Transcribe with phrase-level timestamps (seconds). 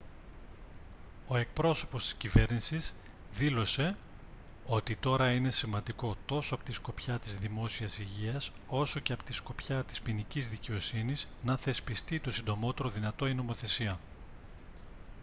[1.27, 2.93] ο εκπρόσωπος της κυβέρνησης
[3.33, 3.95] δήλωσε
[4.67, 9.33] «ότι τώρα είναι σημαντικό τόσο από τη σκοπιά της δημόσιας υγείας όσο και από τη
[9.33, 13.99] σκοπιά της ποινικής δικαιοσύνης να θεσπιστεί το συντομότερο δυνατό η νομοθεσία»